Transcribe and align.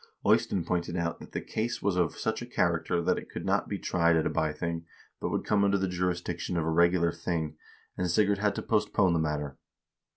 Eystein 0.27 0.65
pointed 0.65 0.97
out 0.97 1.19
that 1.19 1.31
the 1.31 1.39
case 1.39 1.79
was 1.83 1.95
of 1.95 2.17
such 2.17 2.41
a 2.41 2.47
character 2.47 3.03
that 3.03 3.19
it 3.19 3.29
could 3.29 3.45
not 3.45 3.69
be 3.69 3.77
tried 3.77 4.15
at 4.15 4.25
a 4.25 4.31
bything, 4.31 4.83
but 5.19 5.29
would 5.29 5.45
come 5.45 5.63
under 5.63 5.77
the 5.77 5.87
jurisdiction 5.87 6.57
of 6.57 6.65
a 6.65 6.71
regular 6.71 7.11
thing, 7.11 7.55
and 7.99 8.09
Sigurd 8.09 8.39
had 8.39 8.55
to 8.55 8.63
postpone 8.63 9.13
the 9.13 9.19
matter. 9.19 9.59